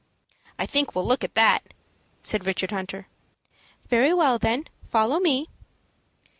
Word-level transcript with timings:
"I 0.57 0.65
think 0.65 0.95
we'll 0.95 1.05
look 1.05 1.23
at 1.23 1.35
that," 1.35 1.75
said 2.23 2.47
Richard 2.47 2.71
Hunter. 2.71 3.05
"Very 3.87 4.15
well, 4.15 4.39
then 4.39 4.65
follow 4.89 5.19
me." 5.19 5.47